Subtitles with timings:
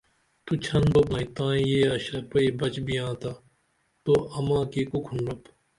[0.45, 3.31] تو چھن بوپنائی تائی یے اشرپئی بچ بیاں تا
[4.03, 5.41] تو اماں کی کو کھنڈوپ